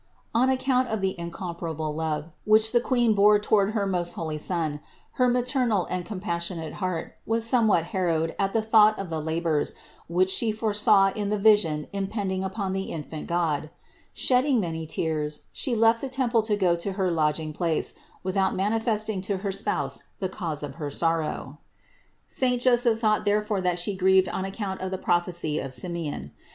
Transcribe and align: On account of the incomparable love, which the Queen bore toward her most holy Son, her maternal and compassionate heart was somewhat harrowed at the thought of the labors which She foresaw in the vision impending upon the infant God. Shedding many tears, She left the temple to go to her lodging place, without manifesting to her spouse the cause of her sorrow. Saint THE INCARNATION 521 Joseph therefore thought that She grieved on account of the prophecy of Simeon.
On 0.33 0.49
account 0.49 0.87
of 0.87 0.99
the 1.01 1.13
incomparable 1.19 1.93
love, 1.93 2.31
which 2.43 2.71
the 2.71 2.81
Queen 2.81 3.13
bore 3.13 3.37
toward 3.37 3.73
her 3.75 3.85
most 3.85 4.13
holy 4.13 4.39
Son, 4.39 4.79
her 5.21 5.27
maternal 5.27 5.85
and 5.91 6.03
compassionate 6.03 6.73
heart 6.81 7.15
was 7.27 7.45
somewhat 7.45 7.83
harrowed 7.93 8.33
at 8.39 8.51
the 8.51 8.63
thought 8.63 8.97
of 8.97 9.11
the 9.11 9.21
labors 9.21 9.75
which 10.07 10.31
She 10.31 10.51
foresaw 10.51 11.11
in 11.11 11.29
the 11.29 11.37
vision 11.37 11.85
impending 11.93 12.43
upon 12.43 12.73
the 12.73 12.85
infant 12.85 13.27
God. 13.27 13.69
Shedding 14.11 14.59
many 14.59 14.87
tears, 14.87 15.41
She 15.51 15.75
left 15.75 16.01
the 16.01 16.09
temple 16.09 16.41
to 16.49 16.55
go 16.55 16.75
to 16.77 16.93
her 16.93 17.11
lodging 17.11 17.53
place, 17.53 17.93
without 18.23 18.55
manifesting 18.55 19.21
to 19.29 19.37
her 19.45 19.51
spouse 19.51 20.05
the 20.19 20.29
cause 20.29 20.63
of 20.63 20.77
her 20.81 20.89
sorrow. 20.89 21.59
Saint 22.25 22.63
THE 22.63 22.71
INCARNATION 22.71 22.97
521 22.97 22.97
Joseph 22.97 23.23
therefore 23.25 23.57
thought 23.59 23.63
that 23.69 23.77
She 23.79 23.95
grieved 23.95 24.29
on 24.29 24.45
account 24.45 24.81
of 24.81 24.89
the 24.89 24.97
prophecy 24.97 25.59
of 25.59 25.75
Simeon. 25.75 26.31